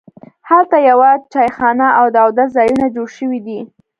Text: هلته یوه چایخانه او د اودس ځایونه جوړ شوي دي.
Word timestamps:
هلته 0.49 0.77
یوه 0.89 1.09
چایخانه 1.33 1.87
او 1.99 2.05
د 2.13 2.15
اودس 2.25 2.49
ځایونه 2.57 2.85
جوړ 2.95 3.07
شوي 3.17 3.39
دي. 3.45 3.59